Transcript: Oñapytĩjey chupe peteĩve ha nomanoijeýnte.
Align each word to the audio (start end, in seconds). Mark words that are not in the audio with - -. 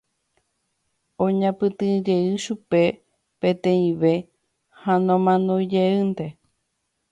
Oñapytĩjey 1.23 2.25
chupe 2.43 2.83
peteĩve 3.39 4.13
ha 4.81 4.93
nomanoijeýnte. 5.05 6.25